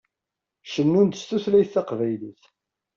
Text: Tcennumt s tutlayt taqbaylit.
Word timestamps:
Tcennumt 0.63 1.19
s 1.21 1.23
tutlayt 1.29 1.71
taqbaylit. 1.73 2.43